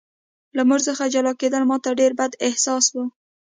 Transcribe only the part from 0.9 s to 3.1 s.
جلا کېدل ماته ډېر بد احساس و